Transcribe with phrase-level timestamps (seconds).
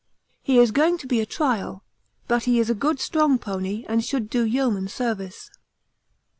[0.41, 1.83] He is going to be a trial,
[2.27, 5.51] but he is a good strong pony and should do yeoman service.